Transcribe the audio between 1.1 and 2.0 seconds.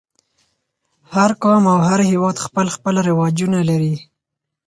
هر قوم او هر